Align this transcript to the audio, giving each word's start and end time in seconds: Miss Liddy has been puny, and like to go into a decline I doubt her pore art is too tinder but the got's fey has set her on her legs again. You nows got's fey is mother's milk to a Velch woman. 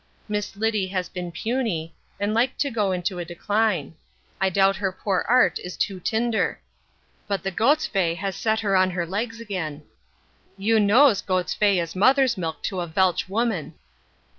Miss 0.27 0.55
Liddy 0.55 0.87
has 0.87 1.09
been 1.09 1.31
puny, 1.31 1.93
and 2.19 2.33
like 2.33 2.57
to 2.57 2.71
go 2.71 2.91
into 2.91 3.19
a 3.19 3.23
decline 3.23 3.93
I 4.41 4.49
doubt 4.49 4.77
her 4.77 4.91
pore 4.91 5.29
art 5.29 5.59
is 5.59 5.77
too 5.77 5.99
tinder 5.99 6.59
but 7.27 7.43
the 7.43 7.51
got's 7.51 7.85
fey 7.85 8.15
has 8.15 8.35
set 8.35 8.61
her 8.61 8.75
on 8.75 8.89
her 8.89 9.05
legs 9.05 9.39
again. 9.39 9.83
You 10.57 10.79
nows 10.79 11.21
got's 11.21 11.53
fey 11.53 11.77
is 11.77 11.95
mother's 11.95 12.35
milk 12.35 12.63
to 12.63 12.81
a 12.81 12.87
Velch 12.87 13.29
woman. 13.29 13.75